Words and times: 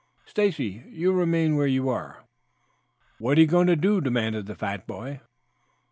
"Stacy, 0.25 0.83
you 0.87 1.11
remain 1.13 1.55
where 1.55 1.67
you 1.67 1.87
are." 1.89 2.23
"What 3.19 3.37
are 3.37 3.41
you 3.41 3.45
going 3.45 3.67
to 3.67 3.75
do?" 3.75 4.01
demanded 4.01 4.47
the 4.47 4.55
fat 4.55 4.87
boy. 4.87 5.21